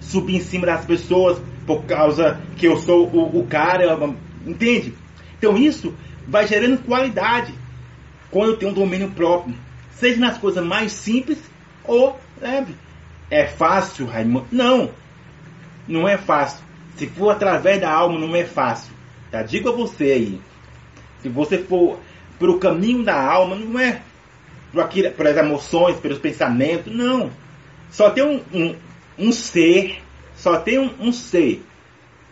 subir 0.00 0.36
em 0.36 0.40
cima 0.40 0.66
das 0.66 0.84
pessoas 0.84 1.40
por 1.66 1.84
causa 1.84 2.40
que 2.56 2.66
eu 2.66 2.76
sou 2.76 3.08
o, 3.08 3.40
o 3.40 3.46
cara, 3.46 3.96
entende? 4.46 4.94
Então 5.38 5.56
isso 5.56 5.94
vai 6.26 6.46
gerando 6.46 6.84
qualidade 6.84 7.54
quando 8.30 8.50
eu 8.50 8.56
tenho 8.56 8.70
um 8.70 8.74
domínio 8.74 9.10
próprio, 9.10 9.54
seja 9.92 10.20
nas 10.20 10.38
coisas 10.38 10.64
mais 10.64 10.92
simples 10.92 11.38
ou 11.84 12.18
leve. 12.40 12.74
É 13.30 13.46
fácil, 13.46 14.06
Raimundo? 14.06 14.46
Não, 14.50 14.90
não 15.86 16.08
é 16.08 16.16
fácil. 16.16 16.64
Se 16.96 17.06
for 17.06 17.30
através 17.30 17.80
da 17.80 17.90
alma, 17.90 18.18
não 18.18 18.34
é 18.34 18.44
fácil. 18.44 18.92
Tá? 19.30 19.42
Digo 19.42 19.68
a 19.68 19.72
você 19.72 20.04
aí. 20.04 20.40
Se 21.22 21.28
você 21.28 21.58
for 21.58 21.98
pelo 22.38 22.58
caminho 22.58 23.04
da 23.04 23.20
alma, 23.20 23.54
não 23.56 23.78
é 23.78 24.02
aquilo, 24.76 25.10
pelas 25.12 25.36
emoções, 25.36 25.98
pelos 25.98 26.18
pensamentos, 26.18 26.92
não. 26.92 27.30
Só 27.90 28.10
tem 28.10 28.24
um, 28.24 28.42
um, 28.52 28.76
um 29.18 29.32
ser, 29.32 30.00
só 30.34 30.58
tem 30.58 30.78
um, 30.78 30.90
um 31.00 31.12
ser 31.12 31.62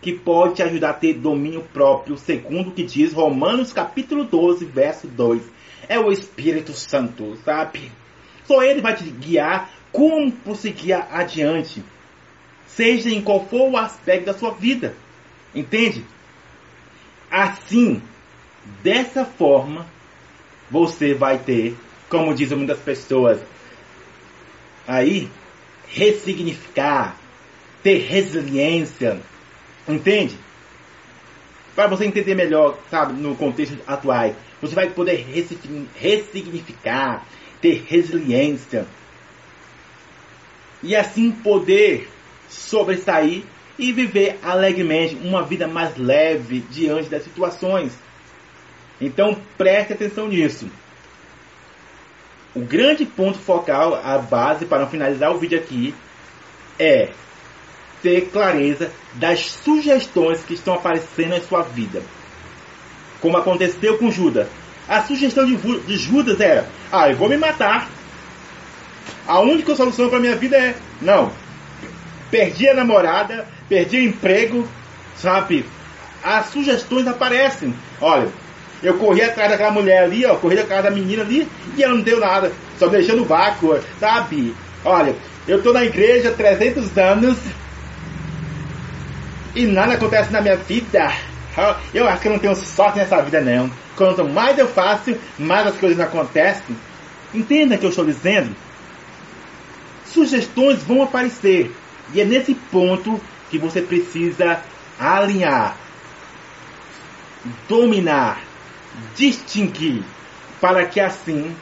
que 0.00 0.12
pode 0.12 0.54
te 0.54 0.62
ajudar 0.62 0.90
a 0.90 0.94
ter 0.94 1.14
domínio 1.14 1.62
próprio, 1.72 2.16
segundo 2.16 2.68
o 2.68 2.72
que 2.72 2.84
diz 2.84 3.12
Romanos 3.12 3.72
capítulo 3.72 4.24
12, 4.24 4.64
verso 4.64 5.08
2. 5.08 5.42
É 5.88 5.98
o 5.98 6.12
Espírito 6.12 6.72
Santo, 6.72 7.36
sabe? 7.44 7.90
Só 8.46 8.62
Ele 8.62 8.80
vai 8.80 8.94
te 8.94 9.04
guiar 9.04 9.70
como 9.90 10.30
prosseguir 10.30 10.96
adiante. 11.10 11.82
Seja 12.66 13.10
em 13.10 13.20
qual 13.20 13.46
for 13.46 13.70
o 13.70 13.76
aspecto 13.76 14.26
da 14.26 14.34
sua 14.34 14.52
vida. 14.52 14.94
Entende? 15.54 16.04
Assim, 17.30 18.00
dessa 18.82 19.24
forma, 19.24 19.86
você 20.70 21.14
vai 21.14 21.38
ter, 21.38 21.76
como 22.08 22.34
dizem 22.34 22.56
muitas 22.58 22.78
pessoas 22.78 23.40
aí, 24.86 25.30
ressignificar, 25.86 27.16
ter 27.82 27.98
resiliência. 27.98 29.20
Entende? 29.86 30.38
Para 31.74 31.88
você 31.88 32.04
entender 32.06 32.34
melhor, 32.34 32.78
sabe, 32.90 33.12
no 33.12 33.36
contexto 33.36 33.78
atual, 33.86 34.34
você 34.60 34.74
vai 34.74 34.90
poder 34.90 35.24
ressignificar, 35.94 37.26
ter 37.60 37.84
resiliência. 37.86 38.86
e 40.82 40.94
assim 40.94 41.30
poder 41.30 42.08
sobressair 42.48 43.42
e 43.78 43.92
viver 43.92 44.38
alegremente 44.42 45.16
uma 45.16 45.42
vida 45.42 45.66
mais 45.66 45.96
leve 45.96 46.60
diante 46.70 47.08
das 47.08 47.24
situações. 47.24 47.92
Então 49.00 49.36
preste 49.56 49.92
atenção 49.92 50.28
nisso. 50.28 50.68
O 52.54 52.60
grande 52.60 53.04
ponto 53.04 53.38
focal, 53.38 53.94
a 53.94 54.18
base 54.18 54.66
para 54.66 54.86
finalizar 54.86 55.30
o 55.30 55.38
vídeo 55.38 55.58
aqui, 55.58 55.94
é 56.78 57.10
ter 58.02 58.28
clareza 58.30 58.90
das 59.14 59.50
sugestões 59.50 60.42
que 60.42 60.54
estão 60.54 60.74
aparecendo 60.74 61.34
em 61.34 61.42
sua 61.42 61.62
vida. 61.62 62.02
Como 63.20 63.36
aconteceu 63.36 63.98
com 63.98 64.10
Judas. 64.10 64.48
A 64.88 65.02
sugestão 65.02 65.44
de, 65.44 65.96
Judas 65.96 66.40
era: 66.40 66.68
ah, 66.90 67.10
eu 67.10 67.16
vou 67.16 67.28
me 67.28 67.36
matar. 67.36 67.90
A 69.26 69.40
única 69.40 69.74
solução 69.74 70.08
para 70.08 70.20
minha 70.20 70.36
vida 70.36 70.56
é: 70.56 70.74
não, 71.02 71.30
perdi 72.30 72.68
a 72.68 72.74
namorada, 72.74 73.46
perdi 73.68 73.98
o 73.98 74.02
emprego, 74.04 74.66
sabe? 75.16 75.66
As 76.22 76.46
sugestões 76.46 77.06
aparecem. 77.06 77.74
Olha, 78.00 78.28
eu 78.82 78.96
corri 78.98 79.22
atrás 79.22 79.50
daquela 79.50 79.70
mulher 79.70 80.04
ali, 80.04 80.24
ó, 80.24 80.36
corri 80.36 80.58
atrás 80.58 80.84
da 80.84 80.90
menina 80.90 81.22
ali 81.22 81.48
e 81.76 81.82
ela 81.82 81.94
não 81.94 82.02
deu 82.02 82.20
nada, 82.20 82.52
só 82.78 82.86
me 82.86 82.92
deixando 82.92 83.24
vácuo, 83.24 83.78
sabe? 83.98 84.54
Olha, 84.84 85.14
eu 85.46 85.62
tô 85.62 85.72
na 85.72 85.84
igreja 85.84 86.30
há 86.30 86.32
300 86.32 86.96
anos 86.96 87.38
e 89.54 89.66
nada 89.66 89.94
acontece 89.94 90.32
na 90.32 90.40
minha 90.40 90.56
vida. 90.56 91.12
Eu 91.92 92.06
acho 92.06 92.22
que 92.22 92.28
eu 92.28 92.32
não 92.32 92.38
tenho 92.38 92.54
sorte 92.54 92.98
nessa 92.98 93.20
vida, 93.20 93.40
não. 93.40 93.68
Quanto 93.96 94.24
mais 94.24 94.56
eu 94.56 94.68
faço, 94.68 95.16
mais 95.36 95.66
as 95.66 95.76
coisas 95.76 95.98
acontecem. 95.98 96.76
Entenda 97.34 97.74
o 97.74 97.78
que 97.78 97.84
eu 97.84 97.90
estou 97.90 98.04
dizendo? 98.04 98.54
Sugestões 100.06 100.82
vão 100.84 101.02
aparecer. 101.02 101.74
E 102.14 102.20
é 102.20 102.24
nesse 102.24 102.54
ponto 102.54 103.20
que 103.50 103.58
você 103.58 103.82
precisa 103.82 104.60
alinhar, 105.00 105.76
dominar, 107.68 108.40
distinguir, 109.14 110.02
para 110.60 110.86
que 110.86 111.00
assim 111.00 111.54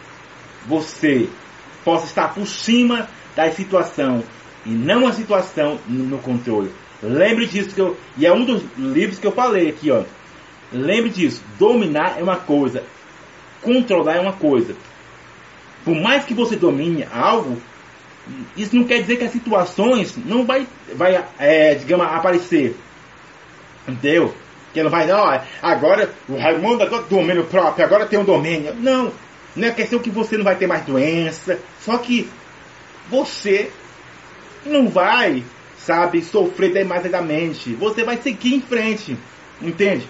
você 0.66 1.28
possa 1.84 2.06
estar 2.06 2.34
por 2.34 2.46
cima 2.46 3.08
da 3.34 3.50
situação 3.50 4.24
e 4.64 4.70
não 4.70 5.06
a 5.06 5.12
situação 5.12 5.78
no 5.86 6.18
controle. 6.18 6.72
Lembre 7.02 7.46
disso 7.46 7.74
que 7.74 7.80
eu, 7.80 7.96
e 8.16 8.26
é 8.26 8.32
um 8.32 8.44
dos 8.44 8.62
livros 8.76 9.18
que 9.18 9.26
eu 9.26 9.32
falei 9.32 9.68
aqui, 9.68 9.90
ó. 9.90 10.02
Lembre 10.72 11.10
disso, 11.10 11.42
dominar 11.58 12.18
é 12.18 12.22
uma 12.22 12.36
coisa, 12.36 12.82
controlar 13.62 14.16
é 14.16 14.20
uma 14.20 14.32
coisa. 14.32 14.74
Por 15.84 15.94
mais 15.94 16.24
que 16.24 16.34
você 16.34 16.56
domine 16.56 17.06
algo, 17.12 17.60
isso 18.56 18.74
não 18.74 18.84
quer 18.84 19.00
dizer 19.00 19.16
que 19.16 19.24
as 19.24 19.30
situações 19.30 20.16
não 20.16 20.44
vai, 20.44 20.66
vai 20.94 21.24
é, 21.38 21.74
digamos, 21.74 22.06
aparecer. 22.06 22.76
Entendeu? 23.86 24.34
Que 24.76 24.82
não 24.82 24.90
vai, 24.90 25.06
não, 25.06 25.40
agora 25.62 26.12
o 26.28 26.36
Raimundo 26.36 26.82
agora 26.82 27.02
domínio 27.04 27.44
próprio, 27.44 27.82
agora 27.82 28.04
tem 28.04 28.18
um 28.18 28.24
domínio. 28.26 28.74
Não, 28.74 29.10
não 29.56 29.68
é 29.68 29.70
questão 29.70 29.98
que 29.98 30.10
você 30.10 30.36
não 30.36 30.44
vai 30.44 30.54
ter 30.54 30.66
mais 30.66 30.84
doença, 30.84 31.58
só 31.80 31.96
que 31.96 32.28
você 33.08 33.70
não 34.66 34.86
vai, 34.86 35.42
sabe, 35.78 36.22
sofrer 36.22 36.74
demasiadamente. 36.74 37.72
Você 37.72 38.04
vai 38.04 38.18
seguir 38.18 38.54
em 38.54 38.60
frente, 38.60 39.16
entende? 39.62 40.06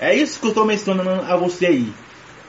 É 0.00 0.14
isso 0.14 0.40
que 0.40 0.46
eu 0.46 0.52
estou 0.52 0.64
mencionando 0.64 1.10
a 1.30 1.36
você 1.36 1.66
aí, 1.66 1.92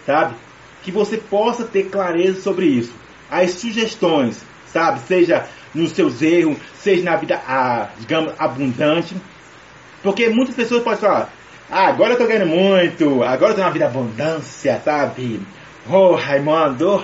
sabe? 0.05 0.33
Que 0.81 0.93
você 0.93 1.17
possa 1.17 1.65
ter 1.65 1.89
clareza 1.89 2.39
sobre 2.39 2.67
isso. 2.67 2.93
As 3.29 3.51
sugestões, 3.51 4.39
sabe? 4.71 5.01
Seja 5.01 5.45
nos 5.75 5.91
seus 5.91 6.21
erros, 6.21 6.57
seja 6.79 7.03
na 7.03 7.17
vida, 7.17 7.35
ah, 7.45 7.89
digamos, 7.99 8.33
abundante. 8.39 9.13
Porque 10.03 10.29
muitas 10.29 10.55
pessoas 10.55 10.83
podem 10.83 10.99
falar, 10.99 11.33
ah, 11.69 11.87
agora 11.87 12.13
eu 12.13 12.17
tô 12.17 12.25
ganhando 12.25 12.47
muito, 12.47 13.23
agora 13.23 13.51
eu 13.51 13.55
tô 13.55 13.61
na 13.61 13.69
vida 13.69 13.85
abundância, 13.85 14.81
sabe? 14.83 15.41
Oh, 15.89 16.15
Raimundo, 16.15 17.03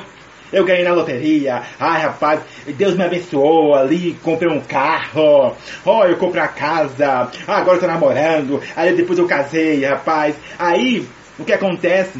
eu 0.51 0.63
ganhei 0.63 0.83
na 0.83 0.93
loteria. 0.93 1.63
Ai, 1.79 2.01
rapaz, 2.01 2.41
Deus 2.77 2.95
me 2.95 3.03
abençoou 3.03 3.75
ali, 3.75 4.17
comprei 4.23 4.51
um 4.51 4.61
carro. 4.61 5.55
Oh, 5.83 6.03
eu 6.03 6.17
comprei 6.17 6.43
a 6.43 6.47
casa. 6.47 7.29
Ah, 7.47 7.57
agora 7.57 7.77
eu 7.77 7.81
tô 7.81 7.87
namorando. 7.87 8.61
Aí 8.75 8.95
depois 8.95 9.17
eu 9.17 9.27
casei, 9.27 9.83
rapaz. 9.83 10.35
Aí, 10.59 11.07
o 11.39 11.43
que 11.43 11.53
acontece? 11.53 12.19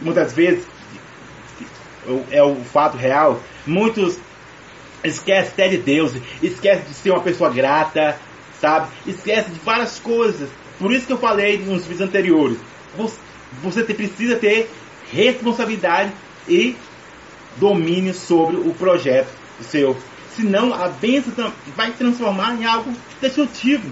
Muitas 0.00 0.32
vezes, 0.32 0.64
é 2.30 2.42
o 2.42 2.56
fato 2.56 2.96
real, 2.96 3.40
muitos 3.66 4.18
esquecem 5.02 5.50
até 5.52 5.68
de 5.68 5.78
Deus, 5.78 6.12
esquecem 6.42 6.84
de 6.84 6.94
ser 6.94 7.10
uma 7.10 7.22
pessoa 7.22 7.50
grata, 7.50 8.16
sabe? 8.60 8.88
Esquece 9.06 9.50
de 9.50 9.58
várias 9.60 9.98
coisas. 9.98 10.48
Por 10.78 10.92
isso 10.92 11.06
que 11.06 11.12
eu 11.12 11.18
falei 11.18 11.58
nos 11.58 11.82
vídeos 11.82 12.08
anteriores. 12.08 12.58
Você 13.62 13.82
precisa 13.84 14.36
ter 14.36 14.70
responsabilidade 15.12 16.12
e 16.48 16.76
domínio 17.56 18.14
sobre 18.14 18.56
o 18.56 18.74
projeto 18.74 19.28
seu. 19.62 19.96
Senão 20.34 20.74
a 20.74 20.88
bênção 20.88 21.52
vai 21.74 21.92
transformar 21.92 22.54
em 22.54 22.64
algo 22.66 22.92
destrutivo. 23.20 23.90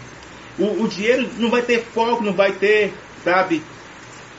O, 0.59 0.83
o 0.83 0.89
dinheiro 0.89 1.29
não 1.39 1.51
vai 1.51 1.63
ter 1.63 1.83
foco, 1.83 2.23
não 2.23 2.35
vai 2.35 2.53
ter, 2.53 2.93
sabe, 3.25 3.63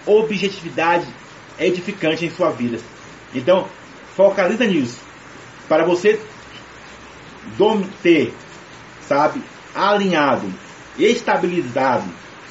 objetividade 0.06 1.08
edificante 1.60 2.26
em 2.26 2.30
sua 2.30 2.52
vida. 2.52 2.80
Então, 3.34 3.68
focaliza 4.16 4.66
nisso. 4.66 5.00
Para 5.68 5.84
você 5.84 6.20
ter, 8.04 8.34
sabe, 9.08 9.42
alinhado, 9.76 10.52
estabilizado 10.98 12.06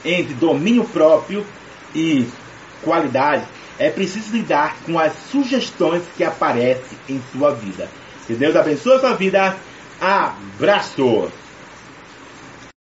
entre 0.05 0.35
domínio 0.35 0.85
próprio 0.85 1.45
e 1.95 2.29
qualidade, 2.83 3.47
é 3.79 3.89
preciso 3.91 4.33
lidar 4.33 4.77
com 4.85 4.99
as 4.99 5.13
sugestões 5.31 6.03
que 6.17 6.23
aparecem 6.23 6.99
em 7.09 7.23
sua 7.33 7.55
vida. 7.55 7.89
Que 8.27 8.35
Deus 8.35 8.55
abençoe 8.55 8.97
a 8.97 9.01
sua 9.01 9.15
vida. 9.15 9.57
Abraço! 10.01 11.44